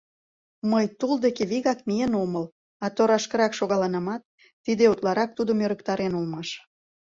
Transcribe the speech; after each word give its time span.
Мый 0.71 0.85
тул 0.99 1.13
деке 1.25 1.43
вигак 1.51 1.79
миен 1.87 2.13
омыл, 2.23 2.45
а 2.83 2.85
торашкырак 2.95 3.51
шогалынамат, 3.59 4.21
тиде 4.63 4.85
утларак 4.91 5.29
тудым 5.37 5.57
ӧрыктарен 5.65 6.13
улмаш. 6.19 6.49